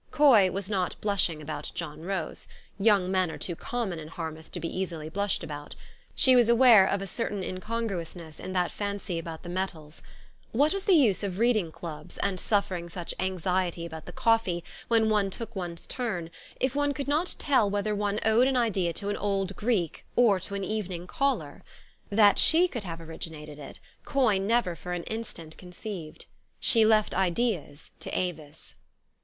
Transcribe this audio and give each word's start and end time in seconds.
Coy 0.09 0.49
was 0.49 0.67
not 0.67 0.95
blushing 0.99 1.43
about 1.43 1.71
John 1.75 2.01
Rose: 2.01 2.47
young 2.79 3.11
men 3.11 3.29
are 3.29 3.37
too 3.37 3.55
common 3.55 3.99
in 3.99 4.07
Harmouth 4.07 4.51
to 4.53 4.59
be 4.59 4.67
easily 4.67 5.09
blushed 5.09 5.43
about. 5.43 5.75
She 6.15 6.35
was 6.35 6.49
aware 6.49 6.87
of 6.87 7.03
a 7.03 7.05
certain 7.05 7.43
incon 7.43 7.87
gruousness 7.87 8.39
in 8.39 8.51
that 8.53 8.71
fancy 8.71 9.19
about 9.19 9.43
the 9.43 9.49
metals. 9.49 10.01
What 10.53 10.73
was 10.73 10.85
the 10.85 10.93
use 10.95 11.21
of 11.21 11.37
reading 11.37 11.71
clubs, 11.71 12.17
and 12.17 12.39
suffering 12.39 12.89
such 12.89 13.13
anx 13.19 13.43
iety 13.43 13.85
about 13.85 14.07
the 14.07 14.11
coffee, 14.11 14.63
when 14.87 15.07
one 15.07 15.29
took 15.29 15.55
one's 15.55 15.85
turn, 15.85 16.31
if 16.59 16.73
one 16.73 16.95
could 16.95 17.07
not 17.07 17.35
tell 17.37 17.69
whether 17.69 17.93
one 17.93 18.19
owed 18.25 18.47
an 18.47 18.57
idea 18.57 18.93
to 18.93 19.09
an 19.09 19.17
old 19.17 19.55
Greek, 19.55 20.03
or 20.15 20.37
an 20.49 20.63
evening 20.63 21.05
caller? 21.05 21.61
That 22.09 22.39
she 22.39 22.67
could 22.67 22.85
have 22.85 22.99
originated 23.01 23.59
it, 23.59 23.79
Coy 24.03 24.39
never 24.39 24.75
for 24.75 24.93
an 24.93 25.03
instant 25.03 25.59
con 25.59 25.71
ceived. 25.71 26.25
She 26.59 26.85
left 26.85 27.13
ideas 27.13 27.91
to 27.99 28.09
Avis. 28.17 28.73